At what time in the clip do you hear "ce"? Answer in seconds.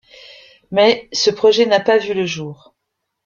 1.13-1.29